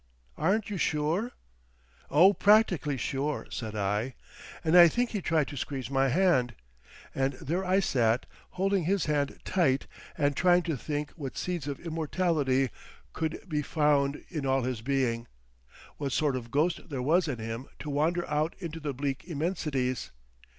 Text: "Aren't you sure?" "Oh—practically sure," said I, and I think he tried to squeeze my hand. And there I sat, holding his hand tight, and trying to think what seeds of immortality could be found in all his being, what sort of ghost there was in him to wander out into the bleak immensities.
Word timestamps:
"Aren't 0.35 0.71
you 0.71 0.77
sure?" 0.77 1.33
"Oh—practically 2.09 2.97
sure," 2.97 3.45
said 3.51 3.75
I, 3.75 4.15
and 4.63 4.75
I 4.75 4.87
think 4.87 5.11
he 5.11 5.21
tried 5.21 5.47
to 5.49 5.55
squeeze 5.55 5.91
my 5.91 6.07
hand. 6.09 6.55
And 7.13 7.33
there 7.33 7.63
I 7.63 7.81
sat, 7.81 8.25
holding 8.57 8.85
his 8.85 9.05
hand 9.05 9.37
tight, 9.45 9.85
and 10.17 10.35
trying 10.35 10.63
to 10.63 10.75
think 10.75 11.11
what 11.11 11.37
seeds 11.37 11.67
of 11.67 11.79
immortality 11.79 12.71
could 13.13 13.47
be 13.47 13.61
found 13.61 14.25
in 14.29 14.43
all 14.43 14.63
his 14.63 14.81
being, 14.81 15.27
what 15.97 16.13
sort 16.13 16.35
of 16.35 16.49
ghost 16.49 16.89
there 16.89 17.03
was 17.03 17.27
in 17.27 17.37
him 17.37 17.67
to 17.77 17.91
wander 17.91 18.27
out 18.27 18.55
into 18.57 18.79
the 18.79 18.95
bleak 18.95 19.25
immensities. 19.25 20.09